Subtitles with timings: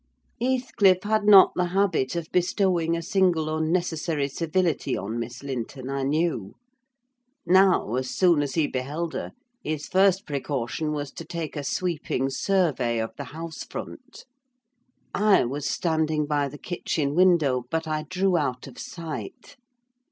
[0.41, 6.01] Heathcliff had not the habit of bestowing a single unnecessary civility on Miss Linton, I
[6.01, 6.55] knew.
[7.45, 9.31] Now, as soon as he beheld her,
[9.63, 14.25] his first precaution was to take a sweeping survey of the house front.
[15.13, 19.55] I was standing by the kitchen window, but I drew out of sight.